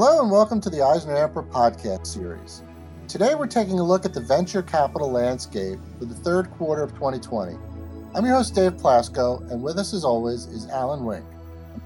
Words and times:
Hello 0.00 0.22
and 0.22 0.30
welcome 0.30 0.60
to 0.60 0.70
the 0.70 0.80
Eisner 0.80 1.16
Amper 1.16 1.44
podcast 1.50 2.06
series. 2.06 2.62
Today 3.08 3.34
we're 3.34 3.48
taking 3.48 3.80
a 3.80 3.82
look 3.82 4.04
at 4.04 4.14
the 4.14 4.20
venture 4.20 4.62
capital 4.62 5.10
landscape 5.10 5.80
for 5.98 6.04
the 6.04 6.14
third 6.14 6.48
quarter 6.52 6.84
of 6.84 6.92
2020. 6.92 7.58
I'm 8.14 8.24
your 8.24 8.36
host 8.36 8.54
Dave 8.54 8.74
Plasko, 8.74 9.40
and 9.50 9.60
with 9.60 9.76
us 9.76 9.92
as 9.92 10.04
always 10.04 10.46
is 10.46 10.68
Alan 10.68 11.04
Wink, 11.04 11.24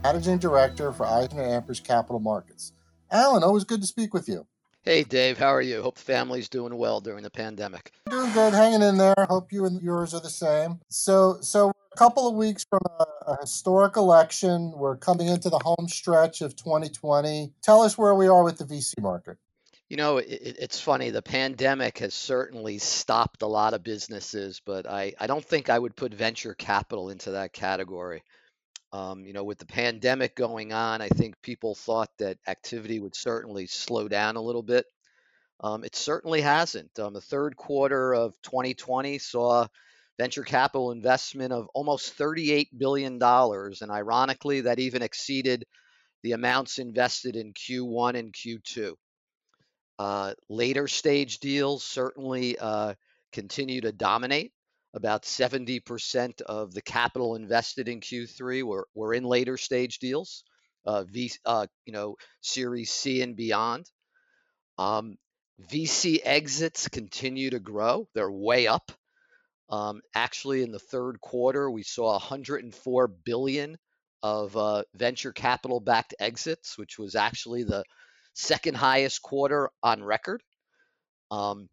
Managing 0.02 0.36
Director 0.36 0.92
for 0.92 1.06
Eisner 1.06 1.42
Amper's 1.42 1.80
Capital 1.80 2.20
Markets. 2.20 2.74
Alan, 3.10 3.42
always 3.42 3.64
good 3.64 3.80
to 3.80 3.86
speak 3.86 4.12
with 4.12 4.28
you. 4.28 4.46
Hey 4.82 5.04
Dave, 5.04 5.38
how 5.38 5.48
are 5.48 5.62
you? 5.62 5.80
Hope 5.80 5.94
the 5.94 6.02
family's 6.02 6.50
doing 6.50 6.76
well 6.76 7.00
during 7.00 7.22
the 7.22 7.30
pandemic. 7.30 7.92
Doing 8.10 8.30
good, 8.34 8.52
hanging 8.52 8.82
in 8.82 8.98
there. 8.98 9.14
Hope 9.30 9.54
you 9.54 9.64
and 9.64 9.80
yours 9.80 10.12
are 10.12 10.20
the 10.20 10.28
same. 10.28 10.80
So, 10.90 11.38
so 11.40 11.72
a 11.92 11.98
couple 11.98 12.28
of 12.28 12.34
weeks 12.34 12.64
from 12.68 12.80
a, 12.98 13.32
a, 13.32 13.36
historic 13.40 13.96
election, 13.96 14.72
we're 14.72 14.96
coming 14.96 15.28
into 15.28 15.50
the 15.50 15.58
home 15.58 15.88
stretch 15.88 16.40
of 16.40 16.56
2020. 16.56 17.52
Tell 17.62 17.82
us 17.82 17.98
where 17.98 18.14
we 18.14 18.28
are 18.28 18.42
with 18.42 18.58
the 18.58 18.64
VC 18.64 19.00
market. 19.00 19.36
You 19.88 19.96
know, 19.96 20.18
it, 20.18 20.56
it's 20.58 20.80
funny. 20.80 21.10
The 21.10 21.22
pandemic 21.22 21.98
has 21.98 22.14
certainly 22.14 22.78
stopped 22.78 23.42
a 23.42 23.46
lot 23.46 23.74
of 23.74 23.82
businesses, 23.82 24.60
but 24.64 24.88
I, 24.88 25.12
I 25.20 25.26
don't 25.26 25.44
think 25.44 25.68
I 25.68 25.78
would 25.78 25.96
put 25.96 26.14
venture 26.14 26.54
capital 26.54 27.10
into 27.10 27.32
that 27.32 27.52
category. 27.52 28.22
Um, 28.92 29.24
you 29.24 29.32
know, 29.32 29.44
with 29.44 29.58
the 29.58 29.66
pandemic 29.66 30.34
going 30.34 30.72
on, 30.72 31.00
I 31.00 31.08
think 31.08 31.40
people 31.42 31.74
thought 31.74 32.10
that 32.18 32.38
activity 32.46 33.00
would 33.00 33.14
certainly 33.14 33.66
slow 33.66 34.08
down 34.08 34.36
a 34.36 34.42
little 34.42 34.62
bit. 34.62 34.86
Um, 35.60 35.84
it 35.84 35.94
certainly 35.94 36.40
hasn't. 36.40 36.98
Um, 36.98 37.12
the 37.12 37.20
third 37.20 37.56
quarter 37.56 38.14
of 38.14 38.34
2020 38.42 39.18
saw 39.18 39.66
venture 40.22 40.44
capital 40.44 40.92
investment 40.92 41.52
of 41.52 41.66
almost 41.74 42.16
$38 42.16 42.68
billion. 42.78 43.20
And 43.20 43.90
ironically, 43.90 44.60
that 44.60 44.78
even 44.78 45.02
exceeded 45.02 45.64
the 46.22 46.30
amounts 46.30 46.78
invested 46.78 47.34
in 47.34 47.52
Q1 47.52 48.16
and 48.16 48.32
Q2. 48.32 48.92
Uh, 49.98 50.34
later 50.48 50.86
stage 50.86 51.40
deals 51.40 51.82
certainly 51.82 52.56
uh, 52.56 52.94
continue 53.32 53.80
to 53.80 53.90
dominate. 53.90 54.52
About 54.94 55.24
70% 55.24 56.40
of 56.42 56.72
the 56.72 56.82
capital 56.82 57.34
invested 57.34 57.88
in 57.88 57.98
Q3 57.98 58.62
were, 58.62 58.86
were 58.94 59.14
in 59.14 59.24
later 59.24 59.56
stage 59.56 59.98
deals, 59.98 60.44
uh, 60.86 61.02
v, 61.02 61.32
uh, 61.44 61.66
you 61.84 61.92
know, 61.92 62.14
Series 62.42 62.92
C 62.92 63.22
and 63.22 63.34
beyond. 63.34 63.90
Um, 64.78 65.16
VC 65.68 66.20
exits 66.22 66.86
continue 66.86 67.50
to 67.50 67.58
grow. 67.58 68.06
They're 68.14 68.30
way 68.30 68.68
up. 68.68 68.92
Um, 69.72 70.02
actually, 70.14 70.62
in 70.62 70.70
the 70.70 70.78
third 70.78 71.20
quarter, 71.20 71.70
we 71.70 71.82
saw 71.82 72.12
104 72.12 73.08
billion 73.08 73.78
of 74.22 74.56
uh, 74.56 74.84
venture 74.94 75.32
capital 75.32 75.80
backed 75.80 76.14
exits, 76.20 76.78
which 76.78 76.98
was 76.98 77.16
actually 77.16 77.64
the 77.64 77.82
second 78.34 78.76
highest 78.76 79.22
quarter 79.22 79.70
on 79.82 80.04
record. 80.04 80.42
Um, 81.30 81.68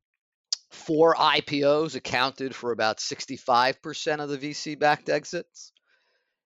Four 0.72 1.16
IPOs 1.16 1.96
accounted 1.96 2.56
for 2.56 2.72
about 2.72 3.00
65% 3.00 4.20
of 4.20 4.30
the 4.30 4.38
VC 4.38 4.78
backed 4.78 5.10
exits. 5.10 5.72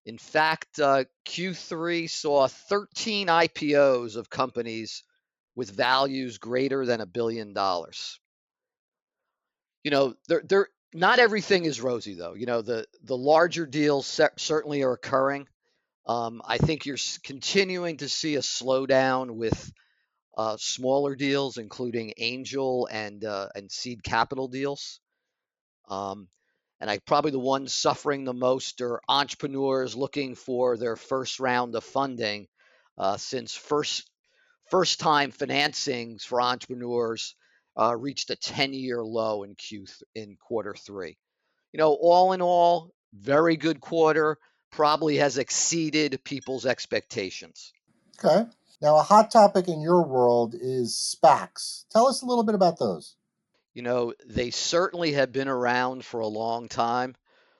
In 0.05 0.17
fact, 0.17 0.79
uh, 0.79 1.03
Q3 1.27 2.09
saw 2.09 2.47
13 2.47 3.27
IPOs 3.27 4.15
of 4.15 4.29
companies 4.29 5.03
with 5.55 5.71
values 5.71 6.37
greater 6.37 6.85
than 6.85 7.01
a 7.01 7.05
billion 7.05 7.53
dollars. 7.53 8.19
You 9.83 9.91
know, 9.91 10.15
there, 10.29 10.41
there, 10.47 10.67
not 10.93 11.19
everything 11.19 11.65
is 11.65 11.81
rosy 11.81 12.13
though. 12.13 12.33
You 12.33 12.45
know, 12.45 12.61
the 12.61 12.85
the 13.03 13.17
larger 13.17 13.65
deals 13.65 14.19
certainly 14.37 14.83
are 14.83 14.93
occurring. 14.93 15.47
Um, 16.05 16.41
I 16.45 16.57
think 16.57 16.85
you're 16.85 16.97
continuing 17.23 17.97
to 17.97 18.09
see 18.09 18.35
a 18.35 18.39
slowdown 18.39 19.31
with 19.35 19.71
uh, 20.37 20.57
smaller 20.59 21.15
deals, 21.15 21.57
including 21.57 22.13
angel 22.17 22.87
and 22.91 23.23
uh, 23.23 23.49
and 23.55 23.71
seed 23.71 24.03
capital 24.03 24.47
deals. 24.47 24.99
Um, 25.89 26.27
and 26.79 26.89
I 26.89 26.99
probably 26.99 27.31
the 27.31 27.39
ones 27.39 27.73
suffering 27.73 28.25
the 28.25 28.33
most 28.33 28.81
are 28.81 28.99
entrepreneurs 29.07 29.95
looking 29.95 30.35
for 30.35 30.75
their 30.75 30.95
first 30.95 31.39
round 31.39 31.75
of 31.75 31.83
funding, 31.83 32.47
uh, 32.97 33.17
since 33.17 33.55
first 33.55 34.09
first 34.69 34.99
time 34.99 35.31
financings 35.31 36.23
for 36.23 36.41
entrepreneurs 36.41 37.35
uh, 37.79 37.95
reached 37.95 38.29
a 38.29 38.35
10 38.35 38.73
year 38.73 39.03
low 39.03 39.43
in 39.43 39.55
Q 39.55 39.85
in 40.15 40.35
quarter 40.37 40.73
three. 40.73 41.17
You 41.71 41.79
know, 41.79 41.93
all 41.93 42.33
in 42.33 42.41
all, 42.41 42.91
very 43.13 43.57
good 43.57 43.81
quarter. 43.81 44.37
Probably 44.71 45.17
has 45.17 45.37
exceeded 45.37 46.23
people's 46.23 46.65
expectations. 46.65 47.71
Okay. 48.23 48.49
Now, 48.81 48.97
a 48.97 49.03
hot 49.03 49.31
topic 49.31 49.67
in 49.67 49.81
your 49.81 50.03
world 50.05 50.55
is 50.59 50.97
SPACs. 50.97 51.85
Tell 51.91 52.07
us 52.07 52.21
a 52.21 52.25
little 52.25 52.43
bit 52.43 52.55
about 52.55 52.79
those. 52.79 53.15
You 53.73 53.81
know, 53.81 54.13
they 54.25 54.51
certainly 54.51 55.13
have 55.13 55.31
been 55.31 55.47
around 55.47 56.05
for 56.05 56.19
a 56.19 56.27
long 56.27 56.67
time, 56.67 57.15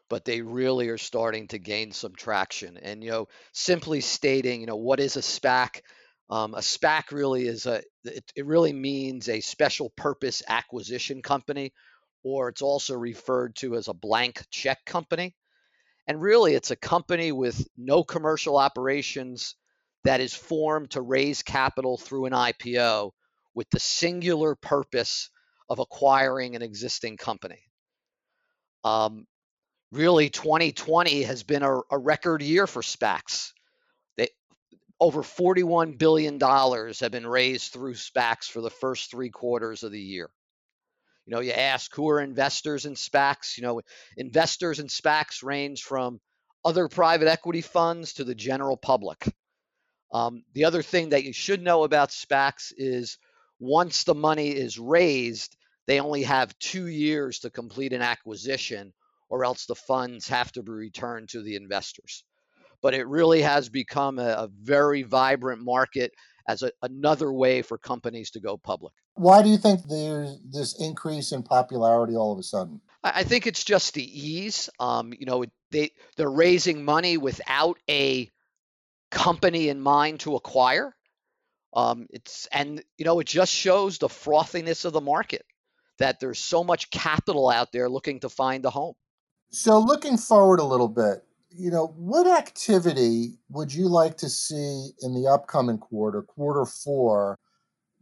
but 0.10 0.26
they 0.26 0.42
really 0.42 0.90
are 0.90 0.98
starting 0.98 1.48
to 1.50 1.60
gain 1.60 1.92
some 1.92 2.14
traction. 2.14 2.78
And, 2.78 3.04
you 3.04 3.12
know, 3.12 3.28
simply 3.52 4.02
stating, 4.02 4.62
you 4.62 4.68
know, 4.68 4.76
what 4.76 5.00
is 5.00 5.16
a 5.16 5.22
SPAC? 5.22 5.82
Um, 6.34 6.56
a 6.56 6.62
SPAC 6.62 7.12
really 7.12 7.46
is 7.46 7.68
a, 7.68 7.84
it, 8.06 8.24
it 8.36 8.48
really 8.48 8.74
means 8.74 9.30
a 9.30 9.40
special 9.40 9.92
purpose 9.92 10.42
acquisition 10.48 11.22
company, 11.22 11.74
or 12.24 12.50
it's 12.50 12.64
also 12.64 12.96
referred 12.96 13.56
to 13.58 13.76
as 13.76 13.88
a 13.88 13.94
blank 13.94 14.44
check 14.50 14.84
company. 14.84 15.36
And 16.08 16.20
really, 16.20 16.56
it's 16.56 16.72
a 16.72 16.76
company 16.76 17.32
with 17.32 17.68
no 17.78 18.04
commercial 18.04 18.58
operations 18.58 19.54
that 20.06 20.22
is 20.22 20.34
formed 20.34 20.90
to 20.92 21.04
raise 21.04 21.44
capital 21.44 22.00
through 22.00 22.26
an 22.26 22.34
IPO 22.34 23.12
with 23.54 23.70
the 23.70 23.80
singular 23.80 24.56
purpose 24.56 25.30
of 25.70 25.78
acquiring 25.78 26.56
an 26.56 26.64
existing 26.64 27.16
company. 27.16 27.60
Um, 28.84 29.28
really, 29.92 30.32
2020 30.32 31.22
has 31.22 31.44
been 31.44 31.62
a, 31.62 31.78
a 31.92 31.98
record 32.00 32.42
year 32.42 32.66
for 32.66 32.82
SPACs. 32.82 33.52
Over 35.04 35.22
$41 35.22 35.98
billion 35.98 36.40
have 36.40 37.12
been 37.12 37.28
raised 37.28 37.74
through 37.74 37.96
SPACs 37.96 38.46
for 38.46 38.62
the 38.62 38.70
first 38.70 39.12
three 39.12 39.30
quarters 39.30 39.84
of 39.84 39.92
the 39.92 40.00
year. 40.00 40.30
You 41.26 41.36
know, 41.36 41.42
you 41.42 41.52
ask 41.52 41.94
who 41.94 42.08
are 42.08 42.22
investors 42.22 42.86
in 42.86 42.94
SPACs? 42.94 43.58
You 43.58 43.64
know, 43.64 43.82
investors 44.16 44.80
in 44.80 44.88
SPACs 44.88 45.44
range 45.44 45.84
from 45.84 46.22
other 46.64 46.88
private 46.88 47.28
equity 47.28 47.60
funds 47.60 48.14
to 48.14 48.24
the 48.24 48.34
general 48.34 48.78
public. 48.78 49.28
Um, 50.14 50.46
the 50.54 50.64
other 50.64 50.82
thing 50.82 51.10
that 51.10 51.26
you 51.26 51.34
should 51.34 51.62
know 51.62 51.84
about 51.84 52.12
SPACs 52.12 52.72
is 52.78 53.18
once 53.60 54.06
the 54.06 54.16
money 54.16 54.52
is 54.52 54.80
raised, 54.80 55.58
they 55.86 56.00
only 56.00 56.24
have 56.24 56.58
two 56.60 56.88
years 56.88 57.40
to 57.40 57.50
complete 57.50 57.92
an 57.92 58.02
acquisition, 58.02 58.94
or 59.28 59.44
else 59.44 59.66
the 59.66 59.76
funds 59.76 60.30
have 60.30 60.50
to 60.54 60.64
be 60.64 60.72
returned 60.72 61.28
to 61.32 61.42
the 61.42 61.58
investors. 61.58 62.24
But 62.84 62.94
it 62.94 63.08
really 63.08 63.42
has 63.42 63.70
become 63.70 64.20
a, 64.20 64.30
a 64.30 64.50
very 64.62 65.02
vibrant 65.02 65.64
market 65.64 66.12
as 66.48 66.62
a, 66.62 66.72
another 66.84 67.34
way 67.34 67.64
for 67.64 67.80
companies 67.80 68.32
to 68.32 68.40
go 68.40 68.58
public. 68.58 68.94
Why 69.16 69.42
do 69.42 69.50
you 69.50 69.58
think 69.58 69.88
there's 69.88 70.40
this 70.48 70.80
increase 70.80 71.32
in 71.32 71.42
popularity 71.44 72.16
all 72.16 72.32
of 72.32 72.40
a 72.40 72.44
sudden? 72.44 72.82
I, 73.04 73.22
I 73.22 73.24
think 73.24 73.48
it's 73.48 73.64
just 73.64 73.94
the 73.94 74.04
ease. 74.04 74.70
Um, 74.80 75.14
you 75.18 75.26
know, 75.26 75.46
they 75.72 75.92
they're 76.18 76.30
raising 76.30 76.84
money 76.86 77.18
without 77.18 77.78
a 77.90 78.30
company 79.12 79.70
in 79.70 79.80
mind 79.80 80.22
to 80.22 80.36
acquire. 80.36 80.96
Um, 81.76 82.08
it's 82.10 82.48
and 82.52 82.84
you 82.98 83.06
know 83.06 83.20
it 83.20 83.28
just 83.28 83.52
shows 83.52 83.98
the 83.98 84.08
frothiness 84.10 84.86
of 84.86 84.94
the 84.94 85.02
market 85.02 85.46
that 86.00 86.20
there's 86.20 86.40
so 86.40 86.64
much 86.64 86.90
capital 86.90 87.50
out 87.50 87.72
there 87.72 87.90
looking 87.90 88.20
to 88.22 88.30
find 88.30 88.66
a 88.66 88.70
home. 88.70 88.96
So 89.52 89.80
looking 89.80 90.18
forward 90.18 90.60
a 90.60 90.64
little 90.64 90.88
bit, 90.88 91.24
you 91.56 91.70
know, 91.70 91.88
what 91.96 92.28
activity 92.28 93.38
would 93.50 93.74
you 93.74 93.88
like 93.88 94.18
to 94.18 94.30
see 94.30 94.90
in 95.02 95.14
the 95.14 95.30
upcoming 95.30 95.78
quarter, 95.78 96.22
quarter 96.22 96.66
four, 96.66 97.40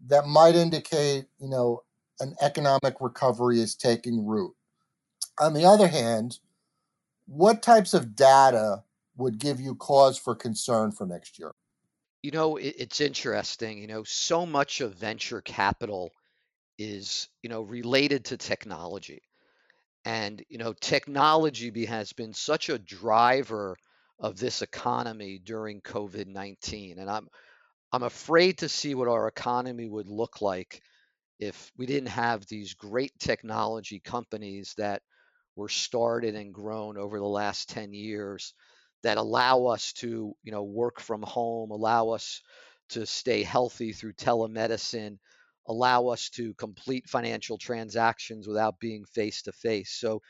that 0.07 0.27
might 0.27 0.55
indicate, 0.55 1.25
you 1.39 1.49
know, 1.49 1.83
an 2.19 2.35
economic 2.41 2.95
recovery 2.99 3.59
is 3.59 3.75
taking 3.75 4.25
root? 4.25 4.53
On 5.39 5.53
the 5.53 5.65
other 5.65 5.87
hand, 5.87 6.39
what 7.25 7.61
types 7.61 7.93
of 7.93 8.15
data 8.15 8.83
would 9.17 9.37
give 9.37 9.59
you 9.59 9.75
cause 9.75 10.17
for 10.17 10.35
concern 10.35 10.91
for 10.91 11.05
next 11.05 11.37
year? 11.37 11.51
You 12.23 12.31
know, 12.31 12.57
it, 12.57 12.75
it's 12.77 13.01
interesting. 13.01 13.79
You 13.79 13.87
know, 13.87 14.03
so 14.03 14.45
much 14.45 14.81
of 14.81 14.95
venture 14.95 15.41
capital 15.41 16.11
is, 16.77 17.27
you 17.43 17.49
know, 17.49 17.61
related 17.61 18.25
to 18.25 18.37
technology. 18.37 19.21
And, 20.05 20.43
you 20.49 20.57
know, 20.57 20.73
technology 20.73 21.85
has 21.85 22.13
been 22.13 22.33
such 22.33 22.69
a 22.69 22.79
driver 22.79 23.77
of 24.19 24.37
this 24.37 24.61
economy 24.61 25.39
during 25.39 25.81
COVID 25.81 26.27
19. 26.27 26.99
And 26.99 27.09
I'm, 27.09 27.27
I'm 27.91 28.03
afraid 28.03 28.59
to 28.59 28.69
see 28.69 28.95
what 28.95 29.07
our 29.07 29.27
economy 29.27 29.87
would 29.89 30.07
look 30.09 30.41
like 30.41 30.81
if 31.39 31.71
we 31.77 31.85
didn't 31.85 32.09
have 32.09 32.45
these 32.47 32.73
great 32.75 33.13
technology 33.19 33.99
companies 33.99 34.73
that 34.77 35.01
were 35.55 35.69
started 35.69 36.35
and 36.35 36.53
grown 36.53 36.97
over 36.97 37.19
the 37.19 37.25
last 37.25 37.69
10 37.69 37.93
years 37.93 38.53
that 39.03 39.17
allow 39.17 39.65
us 39.65 39.93
to, 39.93 40.33
you 40.43 40.51
know, 40.51 40.63
work 40.63 40.99
from 40.99 41.23
home, 41.23 41.71
allow 41.71 42.09
us 42.09 42.41
to 42.89 43.05
stay 43.05 43.43
healthy 43.43 43.93
through 43.93 44.13
telemedicine, 44.13 45.17
allow 45.67 46.07
us 46.07 46.29
to 46.31 46.53
complete 46.55 47.07
financial 47.09 47.57
transactions 47.57 48.47
without 48.47 48.79
being 48.79 49.05
face 49.05 49.43
to 49.43 49.51
face. 49.51 49.91
So 49.91 50.21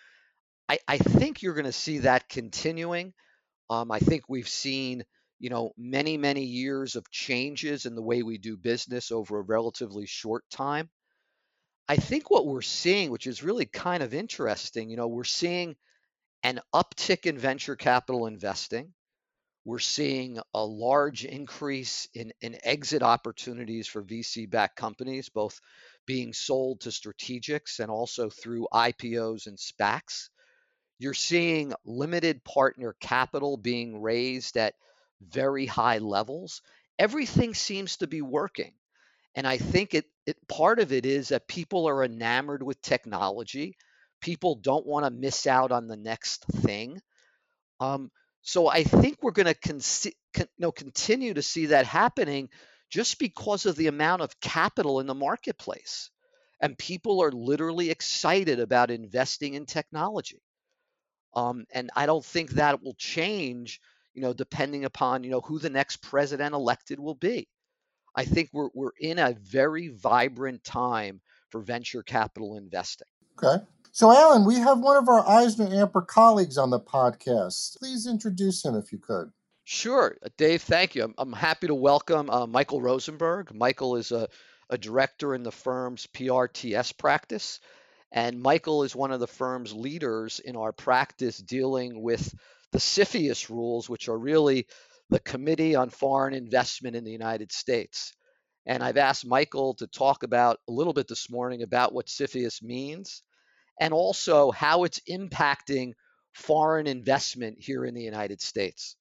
I, 0.69 0.79
I 0.87 0.97
think 0.97 1.41
you're 1.41 1.53
going 1.53 1.65
to 1.65 1.71
see 1.71 1.99
that 1.99 2.29
continuing. 2.29 3.13
Um, 3.69 3.91
I 3.91 3.99
think 3.99 4.23
we've 4.27 4.47
seen, 4.47 5.03
you 5.39 5.49
know, 5.49 5.71
many, 5.77 6.17
many 6.17 6.43
years 6.43 6.95
of 6.95 7.09
changes 7.09 7.85
in 7.85 7.95
the 7.95 8.01
way 8.01 8.23
we 8.23 8.37
do 8.37 8.57
business 8.57 9.11
over 9.11 9.39
a 9.39 9.43
relatively 9.43 10.05
short 10.05 10.43
time. 10.49 10.89
I 11.87 11.95
think 11.97 12.29
what 12.29 12.45
we're 12.45 12.61
seeing, 12.61 13.11
which 13.11 13.27
is 13.27 13.43
really 13.43 13.65
kind 13.65 14.03
of 14.03 14.13
interesting, 14.13 14.89
you 14.89 14.97
know, 14.97 15.07
we're 15.07 15.23
seeing 15.23 15.75
an 16.43 16.59
uptick 16.73 17.25
in 17.25 17.37
venture 17.37 17.75
capital 17.75 18.27
investing. 18.27 18.93
We're 19.63 19.79
seeing 19.79 20.39
a 20.53 20.65
large 20.65 21.23
increase 21.23 22.07
in, 22.15 22.33
in 22.41 22.57
exit 22.63 23.03
opportunities 23.03 23.87
for 23.87 24.01
VC 24.01 24.49
backed 24.49 24.75
companies, 24.75 25.29
both 25.29 25.59
being 26.07 26.33
sold 26.33 26.81
to 26.81 26.89
strategics 26.89 27.79
and 27.79 27.91
also 27.91 28.29
through 28.29 28.67
IPOs 28.73 29.45
and 29.45 29.57
SPACs. 29.57 30.29
You're 30.97 31.13
seeing 31.13 31.73
limited 31.85 32.43
partner 32.43 32.95
capital 32.99 33.57
being 33.57 34.01
raised 34.01 34.57
at 34.57 34.73
very 35.21 35.67
high 35.67 35.99
levels. 35.99 36.61
Everything 36.97 37.53
seems 37.53 37.97
to 37.97 38.07
be 38.07 38.21
working. 38.21 38.73
And 39.35 39.47
I 39.47 39.57
think 39.57 39.93
it, 39.93 40.05
it 40.25 40.37
part 40.47 40.79
of 40.79 40.91
it 40.91 41.05
is 41.05 41.29
that 41.29 41.47
people 41.47 41.87
are 41.87 42.03
enamored 42.03 42.63
with 42.63 42.81
technology. 42.81 43.77
People 44.21 44.55
don't 44.55 44.85
want 44.85 45.05
to 45.05 45.11
miss 45.11 45.47
out 45.47 45.71
on 45.71 45.87
the 45.87 45.97
next 45.97 46.45
thing. 46.45 46.99
Um, 47.79 48.11
so 48.41 48.67
I 48.67 48.83
think 48.83 49.17
we're 49.21 49.31
going 49.31 49.47
to 49.47 49.53
con- 49.53 49.81
con- 50.33 50.47
you 50.57 50.61
know, 50.61 50.71
continue 50.71 51.33
to 51.33 51.41
see 51.41 51.67
that 51.67 51.85
happening 51.85 52.49
just 52.89 53.19
because 53.19 53.65
of 53.65 53.75
the 53.75 53.87
amount 53.87 54.21
of 54.21 54.39
capital 54.39 54.99
in 54.99 55.07
the 55.07 55.15
marketplace. 55.15 56.09
And 56.61 56.77
people 56.77 57.23
are 57.23 57.31
literally 57.31 57.89
excited 57.89 58.59
about 58.59 58.91
investing 58.91 59.55
in 59.55 59.65
technology. 59.65 60.41
Um, 61.33 61.65
and 61.73 61.89
I 61.95 62.05
don't 62.05 62.25
think 62.25 62.51
that 62.51 62.83
will 62.83 62.95
change, 62.95 63.79
you 64.13 64.21
know, 64.21 64.33
depending 64.33 64.85
upon, 64.85 65.23
you 65.23 65.31
know, 65.31 65.41
who 65.41 65.57
the 65.57 65.69
next 65.69 65.97
president 65.97 66.53
elected 66.53 66.99
will 66.99 67.15
be. 67.15 67.47
I 68.15 68.25
think 68.25 68.49
we're, 68.51 68.69
we're 68.73 68.91
in 68.99 69.17
a 69.17 69.35
very 69.39 69.87
vibrant 69.87 70.63
time 70.63 71.21
for 71.49 71.61
venture 71.61 72.03
capital 72.03 72.57
investing. 72.57 73.07
Okay. 73.41 73.63
So, 73.93 74.09
Alan, 74.09 74.45
we 74.45 74.55
have 74.55 74.79
one 74.79 74.95
of 74.95 75.09
our 75.09 75.27
Eisner 75.27 75.67
Amper 75.67 76.07
colleagues 76.07 76.57
on 76.57 76.69
the 76.69 76.79
podcast. 76.79 77.77
Please 77.77 78.07
introduce 78.07 78.63
him 78.63 78.73
if 78.73 78.93
you 78.93 78.97
could. 78.97 79.33
Sure, 79.65 80.15
uh, 80.23 80.29
Dave. 80.37 80.61
Thank 80.61 80.95
you. 80.95 81.03
I'm, 81.03 81.13
I'm 81.17 81.33
happy 81.33 81.67
to 81.67 81.75
welcome 81.75 82.29
uh, 82.29 82.47
Michael 82.47 82.81
Rosenberg. 82.81 83.53
Michael 83.53 83.97
is 83.97 84.13
a, 84.13 84.29
a 84.69 84.77
director 84.77 85.35
in 85.35 85.43
the 85.43 85.51
firm's 85.51 86.07
PRTS 86.07 86.97
practice, 86.97 87.59
and 88.13 88.41
Michael 88.41 88.83
is 88.83 88.95
one 88.95 89.11
of 89.11 89.19
the 89.19 89.27
firm's 89.27 89.73
leaders 89.73 90.39
in 90.39 90.55
our 90.55 90.71
practice 90.71 91.37
dealing 91.37 92.01
with 92.01 92.33
the 92.71 92.79
CFIUS 92.79 93.49
rules, 93.49 93.89
which 93.89 94.07
are 94.07 94.17
really 94.17 94.67
the 95.09 95.19
Committee 95.19 95.75
on 95.75 95.89
Foreign 95.89 96.33
Investment 96.33 96.95
in 96.95 97.03
the 97.03 97.11
United 97.11 97.51
States. 97.51 98.13
And 98.65 98.81
I've 98.81 98.95
asked 98.95 99.25
Michael 99.25 99.73
to 99.75 99.87
talk 99.87 100.23
about 100.23 100.59
a 100.69 100.71
little 100.71 100.93
bit 100.93 101.09
this 101.09 101.29
morning 101.29 101.61
about 101.61 101.93
what 101.93 102.05
CFIUS 102.05 102.63
means 102.63 103.21
and 103.81 103.93
also 103.93 104.51
how 104.51 104.83
it's 104.83 105.01
impacting 105.09 105.91
foreign 106.31 106.87
investment 106.87 107.57
here 107.59 107.83
in 107.83 107.93
the 107.93 108.01
United 108.01 108.39
States. 108.39 108.95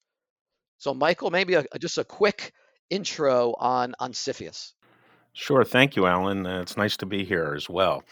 So, 0.79 0.93
Michael, 0.93 1.29
maybe 1.29 1.53
a, 1.53 1.63
just 1.79 1.99
a 1.99 2.03
quick 2.03 2.51
intro 2.89 3.53
on, 3.59 3.93
on 3.99 4.11
CFIUS. 4.11 4.73
Sure. 5.33 5.63
Thank 5.63 5.95
you, 5.95 6.07
Alan. 6.07 6.45
Uh, 6.45 6.61
it's 6.61 6.75
nice 6.75 6.97
to 6.97 7.05
be 7.05 7.23
here 7.23 7.53
as 7.55 7.69
well. 7.69 8.03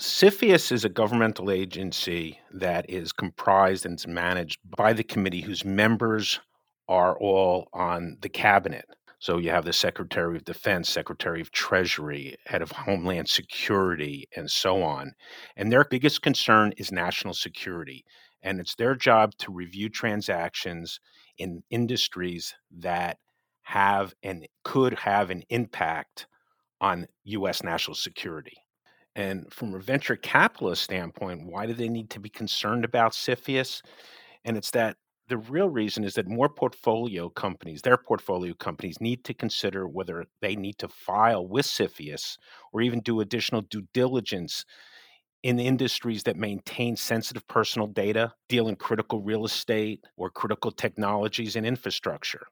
CFIUS 0.00 0.72
is 0.72 0.84
a 0.84 0.90
governmental 0.90 1.50
agency 1.50 2.40
that 2.52 2.90
is 2.90 3.12
comprised 3.12 3.86
and 3.86 3.98
is 3.98 4.06
managed 4.06 4.58
by 4.76 4.92
the 4.92 5.04
committee 5.04 5.40
whose 5.40 5.64
members 5.64 6.40
are 6.88 7.16
all 7.18 7.68
on 7.72 8.18
the 8.20 8.28
cabinet. 8.28 8.84
So 9.18 9.38
you 9.38 9.50
have 9.50 9.64
the 9.64 9.72
Secretary 9.72 10.36
of 10.36 10.44
Defense, 10.44 10.90
Secretary 10.90 11.40
of 11.40 11.50
Treasury, 11.50 12.36
Head 12.46 12.62
of 12.62 12.70
Homeland 12.70 13.28
Security, 13.28 14.28
and 14.36 14.50
so 14.50 14.82
on. 14.82 15.12
And 15.56 15.72
their 15.72 15.84
biggest 15.84 16.22
concern 16.22 16.72
is 16.76 16.92
national 16.92 17.34
security. 17.34 18.04
And 18.42 18.60
it's 18.60 18.74
their 18.74 18.94
job 18.94 19.32
to 19.38 19.52
review 19.52 19.88
transactions 19.88 21.00
in 21.38 21.62
industries 21.70 22.54
that 22.78 23.18
have 23.62 24.14
and 24.22 24.46
could 24.64 24.94
have 24.98 25.30
an 25.30 25.42
impact 25.48 26.26
on 26.80 27.06
U.S. 27.24 27.62
national 27.62 27.94
security. 27.94 28.58
And 29.16 29.52
from 29.52 29.74
a 29.74 29.78
venture 29.78 30.14
capitalist 30.14 30.82
standpoint, 30.82 31.46
why 31.46 31.66
do 31.66 31.72
they 31.72 31.88
need 31.88 32.10
to 32.10 32.20
be 32.20 32.28
concerned 32.28 32.84
about 32.84 33.12
CFIUS? 33.12 33.80
And 34.44 34.58
it's 34.58 34.70
that 34.72 34.98
the 35.28 35.38
real 35.38 35.68
reason 35.68 36.04
is 36.04 36.14
that 36.14 36.28
more 36.28 36.48
portfolio 36.48 37.28
companies, 37.28 37.82
their 37.82 37.96
portfolio 37.96 38.54
companies, 38.54 39.00
need 39.00 39.24
to 39.24 39.34
consider 39.34 39.88
whether 39.88 40.24
they 40.40 40.56
need 40.56 40.78
to 40.78 40.88
file 40.88 41.46
with 41.46 41.66
CFIUS 41.66 42.38
or 42.72 42.80
even 42.80 43.00
do 43.00 43.20
additional 43.20 43.62
due 43.62 43.86
diligence 43.92 44.64
in 45.42 45.58
industries 45.60 46.22
that 46.24 46.36
maintain 46.36 46.96
sensitive 46.96 47.46
personal 47.48 47.86
data, 47.86 48.32
deal 48.48 48.68
in 48.68 48.76
critical 48.76 49.22
real 49.22 49.44
estate 49.44 50.04
or 50.16 50.30
critical 50.30 50.70
technologies 50.72 51.56
and 51.56 51.66
infrastructure. 51.66 52.46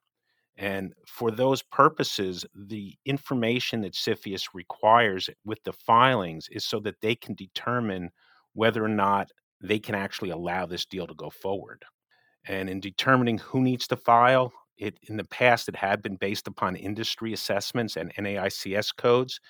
And 0.56 0.94
for 1.06 1.30
those 1.30 1.62
purposes, 1.62 2.44
the 2.54 2.94
information 3.04 3.80
that 3.82 3.94
CFIUS 3.94 4.48
requires 4.54 5.28
with 5.44 5.62
the 5.64 5.72
filings 5.72 6.48
is 6.50 6.64
so 6.64 6.78
that 6.80 7.00
they 7.00 7.16
can 7.16 7.34
determine 7.34 8.10
whether 8.52 8.84
or 8.84 8.88
not 8.88 9.30
they 9.60 9.78
can 9.80 9.94
actually 9.94 10.30
allow 10.30 10.66
this 10.66 10.86
deal 10.86 11.06
to 11.06 11.14
go 11.14 11.30
forward. 11.30 11.84
And 12.46 12.68
in 12.68 12.80
determining 12.80 13.38
who 13.38 13.60
needs 13.60 13.86
to 13.88 13.96
file, 13.96 14.52
it 14.76 14.98
in 15.08 15.16
the 15.16 15.24
past 15.24 15.68
it 15.68 15.76
had 15.76 16.02
been 16.02 16.16
based 16.16 16.48
upon 16.48 16.76
industry 16.76 17.32
assessments 17.32 17.96
and 17.96 18.12
NAICS 18.14 18.96
codes 18.96 19.40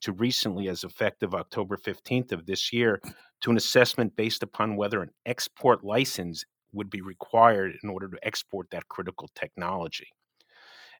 to 0.00 0.12
recently 0.12 0.68
as 0.68 0.84
effective 0.84 1.34
October 1.34 1.76
15th 1.76 2.32
of 2.32 2.46
this 2.46 2.72
year 2.72 3.00
to 3.42 3.50
an 3.50 3.56
assessment 3.56 4.16
based 4.16 4.42
upon 4.42 4.76
whether 4.76 5.02
an 5.02 5.10
export 5.26 5.84
license 5.84 6.44
would 6.72 6.88
be 6.88 7.00
required 7.02 7.76
in 7.82 7.90
order 7.90 8.08
to 8.08 8.26
export 8.26 8.70
that 8.70 8.88
critical 8.88 9.28
technology. 9.34 10.08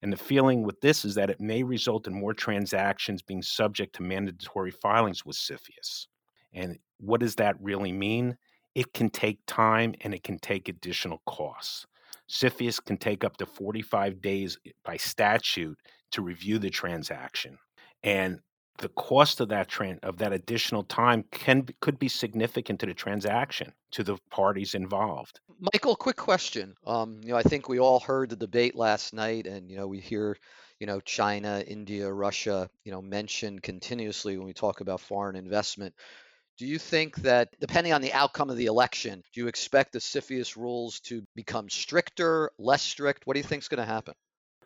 And 0.02 0.12
the 0.12 0.16
feeling 0.16 0.62
with 0.62 0.80
this 0.80 1.04
is 1.04 1.14
that 1.14 1.30
it 1.30 1.40
may 1.40 1.62
result 1.62 2.06
in 2.06 2.14
more 2.14 2.34
transactions 2.34 3.22
being 3.22 3.42
subject 3.42 3.94
to 3.96 4.02
mandatory 4.02 4.70
filings 4.70 5.24
with 5.24 5.36
CFIUS. 5.36 6.06
And 6.52 6.78
what 6.98 7.20
does 7.20 7.36
that 7.36 7.60
really 7.60 7.92
mean? 7.92 8.36
It 8.74 8.92
can 8.92 9.10
take 9.10 9.38
time 9.46 9.94
and 10.02 10.14
it 10.14 10.22
can 10.22 10.38
take 10.38 10.68
additional 10.68 11.20
costs. 11.26 11.86
CFIUS 12.30 12.84
can 12.84 12.96
take 12.96 13.24
up 13.24 13.36
to 13.38 13.46
45 13.46 14.20
days 14.22 14.56
eh, 14.66 14.70
by 14.84 14.96
statute 14.96 15.78
to 16.12 16.22
review 16.22 16.58
the 16.58 16.70
transaction. 16.70 17.58
And 18.02 18.40
the 18.78 18.88
cost 18.90 19.40
of 19.40 19.48
that 19.50 19.68
of 20.02 20.16
that 20.18 20.32
additional 20.32 20.82
time 20.84 21.24
can 21.30 21.66
could 21.80 21.98
be 21.98 22.08
significant 22.08 22.80
to 22.80 22.86
the 22.86 22.94
transaction 22.94 23.72
to 23.92 24.02
the 24.02 24.16
parties 24.30 24.74
involved. 24.74 25.40
Michael, 25.60 25.94
quick 25.94 26.16
question. 26.16 26.74
Um, 26.86 27.20
you 27.22 27.30
know, 27.30 27.36
I 27.36 27.42
think 27.42 27.68
we 27.68 27.78
all 27.78 28.00
heard 28.00 28.30
the 28.30 28.36
debate 28.36 28.74
last 28.74 29.12
night, 29.12 29.46
and 29.46 29.70
you 29.70 29.76
know, 29.76 29.86
we 29.86 30.00
hear, 30.00 30.38
you 30.78 30.86
know, 30.86 31.00
China, 31.00 31.62
India, 31.66 32.10
Russia, 32.10 32.70
you 32.84 32.92
know, 32.92 33.02
mentioned 33.02 33.62
continuously 33.62 34.38
when 34.38 34.46
we 34.46 34.54
talk 34.54 34.80
about 34.80 35.00
foreign 35.00 35.36
investment. 35.36 35.94
Do 36.60 36.66
you 36.66 36.78
think 36.78 37.16
that, 37.22 37.58
depending 37.58 37.94
on 37.94 38.02
the 38.02 38.12
outcome 38.12 38.50
of 38.50 38.58
the 38.58 38.66
election, 38.66 39.22
do 39.32 39.40
you 39.40 39.48
expect 39.48 39.94
the 39.94 39.98
CFIUS 39.98 40.56
rules 40.56 41.00
to 41.00 41.26
become 41.34 41.70
stricter, 41.70 42.50
less 42.58 42.82
strict? 42.82 43.26
What 43.26 43.32
do 43.32 43.40
you 43.40 43.44
think 43.44 43.62
is 43.62 43.68
going 43.68 43.78
to 43.78 43.86
happen? 43.86 44.12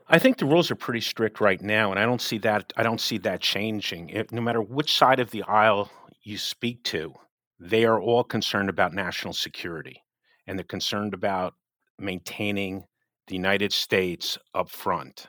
I 0.09 0.19
think 0.19 0.39
the 0.39 0.45
rules 0.45 0.73
are 0.73 0.75
pretty 0.75 1.03
strict 1.03 1.41
right 1.41 1.63
now, 1.63 1.93
and 1.93 2.01
I 2.01 2.05
don't 2.05 2.21
see 2.21 2.39
that. 2.39 2.73
I 2.77 2.83
don't 2.83 3.01
see 3.01 3.19
that 3.19 3.43
changing. 3.43 4.09
It, 4.09 4.33
no 4.33 4.41
matter 4.41 4.61
which 4.61 4.99
side 4.99 5.21
of 5.21 5.31
the 5.31 5.45
aisle 5.45 5.89
you 6.25 6.37
speak 6.37 6.83
to, 6.83 7.15
they 7.61 7.85
are 7.85 8.01
all 8.01 8.25
concerned 8.25 8.71
about 8.71 8.93
national 8.93 9.33
security, 9.33 10.03
and 10.49 10.59
they're 10.59 10.65
concerned 10.65 11.15
about 11.15 11.55
maintaining 11.97 12.87
the 13.29 13.37
United 13.37 13.73
States 13.73 14.37
up 14.53 14.69
front. 14.69 15.29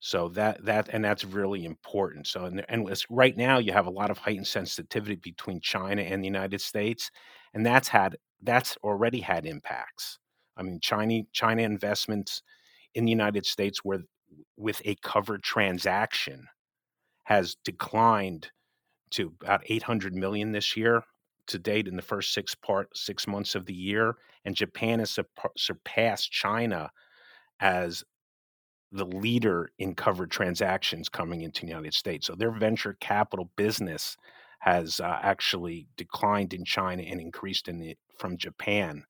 So 0.00 0.28
that 0.30 0.64
that 0.64 0.88
and 0.92 1.04
that's 1.04 1.24
really 1.24 1.64
important. 1.64 2.26
So 2.26 2.44
and, 2.44 2.64
and 2.68 2.88
right 3.10 3.36
now 3.36 3.58
you 3.58 3.72
have 3.72 3.86
a 3.86 3.90
lot 3.90 4.10
of 4.10 4.18
heightened 4.18 4.46
sensitivity 4.46 5.16
between 5.16 5.60
China 5.60 6.02
and 6.02 6.22
the 6.22 6.26
United 6.26 6.60
States, 6.60 7.10
and 7.54 7.64
that's 7.64 7.88
had 7.88 8.16
that's 8.42 8.76
already 8.84 9.20
had 9.20 9.46
impacts. 9.46 10.18
I 10.56 10.62
mean, 10.62 10.80
China 10.80 11.22
China 11.32 11.62
investments 11.62 12.42
in 12.94 13.04
the 13.04 13.10
United 13.10 13.46
States 13.46 13.80
where 13.84 14.00
with 14.56 14.82
a 14.84 14.96
covered 15.02 15.42
transaction 15.42 16.46
has 17.24 17.56
declined 17.64 18.50
to 19.12 19.32
about 19.42 19.62
800 19.66 20.14
million 20.14 20.52
this 20.52 20.76
year 20.76 21.02
to 21.48 21.58
date 21.58 21.88
in 21.88 21.96
the 21.96 22.02
first 22.02 22.32
six 22.34 22.54
part 22.54 22.88
six 22.96 23.26
months 23.26 23.54
of 23.54 23.66
the 23.66 23.74
year, 23.74 24.16
and 24.44 24.54
Japan 24.56 24.98
has 24.98 25.18
surpassed 25.56 26.30
China 26.32 26.90
as 27.60 28.04
the 28.92 29.04
leader 29.04 29.70
in 29.78 29.94
covered 29.94 30.30
transactions 30.30 31.08
coming 31.08 31.42
into 31.42 31.62
the 31.62 31.68
United 31.68 31.94
States. 31.94 32.26
So 32.26 32.34
their 32.34 32.52
venture 32.52 32.96
capital 33.00 33.50
business 33.56 34.16
has 34.60 35.00
uh, 35.00 35.18
actually 35.22 35.86
declined 35.96 36.54
in 36.54 36.64
China 36.64 37.02
and 37.02 37.20
increased 37.20 37.68
in 37.68 37.78
the, 37.78 37.96
from 38.18 38.36
Japan 38.36 39.04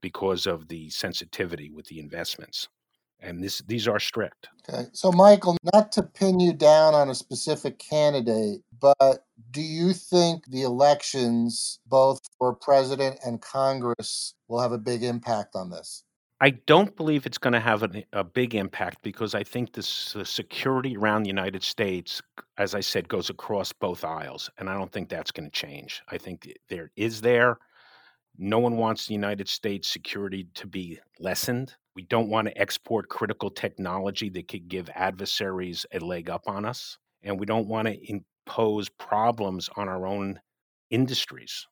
because 0.00 0.46
of 0.46 0.68
the 0.68 0.90
sensitivity 0.90 1.70
with 1.70 1.86
the 1.86 2.00
investments. 2.00 2.68
And 3.22 3.44
this, 3.44 3.58
these 3.66 3.86
are 3.86 4.00
strict. 4.00 4.48
Okay. 4.66 4.88
So, 4.92 5.12
Michael, 5.12 5.58
not 5.74 5.92
to 5.92 6.02
pin 6.02 6.40
you 6.40 6.54
down 6.54 6.94
on 6.94 7.10
a 7.10 7.14
specific 7.14 7.78
candidate, 7.78 8.62
but 8.80 9.26
do 9.50 9.60
you 9.60 9.92
think 9.92 10.46
the 10.46 10.62
elections, 10.62 11.80
both 11.86 12.20
for 12.38 12.54
president 12.54 13.20
and 13.24 13.40
Congress, 13.42 14.34
will 14.48 14.60
have 14.60 14.72
a 14.72 14.78
big 14.78 15.02
impact 15.02 15.54
on 15.54 15.70
this? 15.70 16.04
I 16.42 16.50
don't 16.50 16.96
believe 16.96 17.26
it's 17.26 17.36
going 17.36 17.52
to 17.52 17.60
have 17.60 17.82
a, 17.82 18.04
a 18.14 18.24
big 18.24 18.54
impact 18.54 19.02
because 19.02 19.34
I 19.34 19.44
think 19.44 19.74
this, 19.74 20.14
the 20.14 20.24
security 20.24 20.96
around 20.96 21.24
the 21.24 21.28
United 21.28 21.62
States, 21.62 22.22
as 22.56 22.74
I 22.74 22.80
said, 22.80 23.08
goes 23.08 23.28
across 23.28 23.74
both 23.74 24.04
aisles, 24.04 24.48
and 24.56 24.70
I 24.70 24.74
don't 24.74 24.90
think 24.90 25.10
that's 25.10 25.30
going 25.30 25.50
to 25.50 25.54
change. 25.54 26.02
I 26.08 26.16
think 26.16 26.50
there 26.70 26.90
is 26.96 27.20
there. 27.20 27.58
No 28.38 28.58
one 28.58 28.78
wants 28.78 29.06
the 29.06 29.12
United 29.12 29.48
States 29.48 29.92
security 29.92 30.46
to 30.54 30.66
be 30.66 30.98
lessened. 31.18 31.74
We 31.94 32.02
don't 32.02 32.30
want 32.30 32.48
to 32.48 32.58
export 32.58 33.10
critical 33.10 33.50
technology 33.50 34.30
that 34.30 34.48
could 34.48 34.66
give 34.68 34.88
adversaries 34.94 35.84
a 35.92 35.98
leg 35.98 36.30
up 36.30 36.44
on 36.46 36.64
us, 36.64 36.96
and 37.22 37.38
we 37.38 37.44
don't 37.44 37.68
want 37.68 37.86
to 37.88 38.10
impose 38.10 38.88
problems 38.88 39.68
on 39.76 39.90
our 39.90 40.06
own 40.06 40.40
industries. 40.88 41.66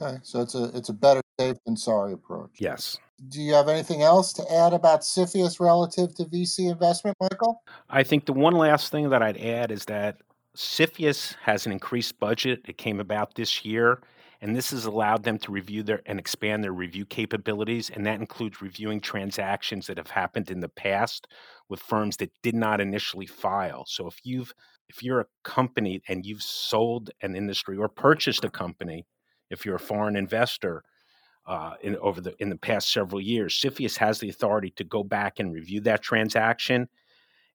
Okay, 0.00 0.18
so 0.22 0.42
it's 0.42 0.54
a 0.54 0.64
it's 0.74 0.90
a 0.90 0.94
better 0.94 1.22
safe 1.40 1.56
than 1.64 1.76
sorry 1.76 2.12
approach. 2.12 2.50
Yes. 2.58 2.98
Do 3.28 3.40
you 3.40 3.54
have 3.54 3.68
anything 3.68 4.02
else 4.02 4.32
to 4.34 4.52
add 4.52 4.72
about 4.72 5.00
CFIUS 5.00 5.60
relative 5.60 6.14
to 6.16 6.24
VC 6.24 6.70
investment, 6.70 7.16
Michael? 7.20 7.62
I 7.88 8.02
think 8.02 8.26
the 8.26 8.32
one 8.32 8.54
last 8.54 8.90
thing 8.90 9.10
that 9.10 9.22
I'd 9.22 9.36
add 9.38 9.70
is 9.70 9.84
that 9.86 10.18
CFIUS 10.56 11.36
has 11.42 11.66
an 11.66 11.72
increased 11.72 12.18
budget. 12.18 12.60
It 12.66 12.78
came 12.78 13.00
about 13.00 13.34
this 13.34 13.64
year, 13.64 14.00
and 14.40 14.56
this 14.56 14.70
has 14.70 14.84
allowed 14.86 15.22
them 15.22 15.38
to 15.38 15.52
review 15.52 15.82
their 15.82 16.02
and 16.06 16.18
expand 16.18 16.64
their 16.64 16.72
review 16.72 17.04
capabilities, 17.06 17.90
and 17.90 18.06
that 18.06 18.20
includes 18.20 18.62
reviewing 18.62 19.00
transactions 19.00 19.86
that 19.86 19.98
have 19.98 20.10
happened 20.10 20.50
in 20.50 20.60
the 20.60 20.68
past 20.68 21.26
with 21.68 21.80
firms 21.80 22.16
that 22.18 22.32
did 22.42 22.54
not 22.54 22.80
initially 22.80 23.26
file. 23.26 23.84
So 23.86 24.06
if 24.06 24.16
you've 24.24 24.52
if 24.88 25.02
you're 25.02 25.20
a 25.20 25.26
company 25.44 26.02
and 26.08 26.26
you've 26.26 26.42
sold 26.42 27.10
an 27.22 27.36
industry 27.36 27.76
or 27.76 27.88
purchased 27.88 28.44
a 28.44 28.50
company, 28.50 29.06
if 29.50 29.64
you're 29.64 29.76
a 29.76 29.80
foreign 29.80 30.16
investor, 30.16 30.82
uh, 31.50 31.74
in 31.82 31.96
over 31.96 32.20
the 32.20 32.32
in 32.38 32.48
the 32.48 32.56
past 32.56 32.92
several 32.92 33.20
years. 33.20 33.60
CFIUS 33.60 33.96
has 33.98 34.20
the 34.20 34.28
authority 34.28 34.70
to 34.76 34.84
go 34.84 35.02
back 35.02 35.40
and 35.40 35.52
review 35.52 35.80
that 35.80 36.00
transaction, 36.00 36.88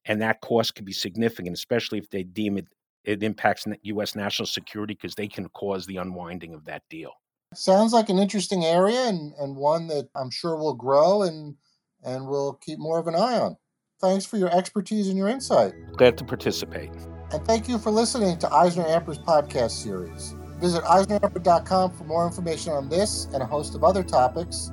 and 0.04 0.22
that 0.22 0.42
cost 0.42 0.75
could 0.75 0.84
be 0.84 0.92
significant, 0.92 1.56
especially 1.56 1.98
if 1.98 2.10
they 2.10 2.24
deem 2.24 2.58
it 2.58 2.68
it 3.06 3.24
impacts 3.24 3.66
U.S. 3.84 4.16
national 4.16 4.48
security 4.48 4.96
because 4.96 5.16
they 5.16 5.28
can 5.28 5.48
cause 5.50 5.86
the 5.86 5.98
unwinding 5.98 6.54
of 6.54 6.66
that 6.66 6.82
deal. 6.90 7.12
Sounds 7.54 7.94
like 7.94 8.10
an 8.10 8.18
interesting 8.18 8.66
area 8.66 9.08
and, 9.08 9.32
and 9.40 9.56
one 9.56 9.88
that 9.88 10.10
I'm 10.16 10.32
sure 10.32 10.58
will 10.58 10.74
grow 10.74 11.22
and 11.22 11.56
and 12.04 12.28
we'll 12.28 12.56
keep 12.56 12.80
more 12.80 13.00
of 13.00 13.08
an 13.08 13.16
eye 13.16 13.40
on. 13.40 13.56
Thanks 14.02 14.25
for 14.25 14.36
your 14.36 14.54
expertise 14.54 15.08
and 15.08 15.18
your 15.18 15.30
insight. 15.30 15.74
Glad 15.94 16.18
to 16.18 16.25
participate. 16.25 16.92
And 17.32 17.46
thank 17.46 17.70
you 17.70 17.78
for 17.80 17.92
listening 17.92 18.38
to 18.40 18.48
EisnerAmper's 18.48 19.20
podcast 19.20 19.72
series. 19.72 20.36
Visit 20.59 20.83
EisnerAmper.com 20.83 21.91
for 21.91 22.03
more 22.05 22.25
information 22.25 22.74
on 22.74 22.89
this 22.89 23.25
and 23.33 23.43
a 23.43 23.45
host 23.45 23.75
of 23.75 23.83
other 23.83 24.03
topics. 24.03 24.71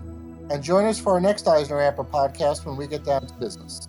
And 0.50 0.62
join 0.62 0.84
us 0.84 0.98
for 0.98 1.12
our 1.12 1.20
next 1.20 1.46
EisnerAmper 1.46 2.08
podcast 2.10 2.66
when 2.66 2.76
we 2.76 2.86
get 2.86 3.04
down 3.04 3.26
to 3.26 3.34
business. 3.34 3.80